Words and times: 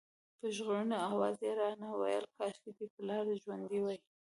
په 0.39 0.45
ژړغوني 0.55 0.97
اواز 1.09 1.37
یې 1.45 1.51
راته 1.61 1.87
ویل 1.99 2.25
کاشکې 2.37 2.71
دې 2.77 2.85
پلار 2.95 3.25
ژوندی 3.41 3.79
وای. 3.81 3.99